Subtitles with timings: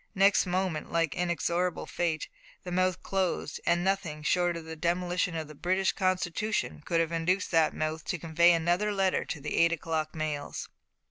[0.15, 2.27] Next moment, like inexorable fate,
[2.63, 7.11] the mouth closed, and nothing short of the demolition of the British Constitution could have
[7.11, 10.67] induced that mouth to convey another letter to the eight o'clock mails.